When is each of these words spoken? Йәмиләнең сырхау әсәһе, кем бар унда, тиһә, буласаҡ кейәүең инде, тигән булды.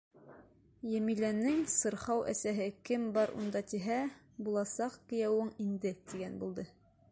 Йәмиләнең 0.91 1.59
сырхау 1.73 2.23
әсәһе, 2.31 2.67
кем 2.91 3.05
бар 3.19 3.35
унда, 3.41 3.63
тиһә, 3.73 3.99
буласаҡ 4.49 4.99
кейәүең 5.13 5.55
инде, 5.67 5.93
тигән 6.15 6.45
булды. 6.45 6.67